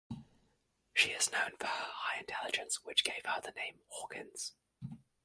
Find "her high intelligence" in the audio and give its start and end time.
1.67-2.83